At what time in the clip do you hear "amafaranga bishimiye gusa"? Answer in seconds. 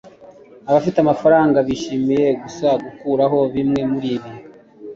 1.01-2.67